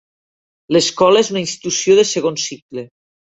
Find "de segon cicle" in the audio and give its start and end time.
1.99-2.87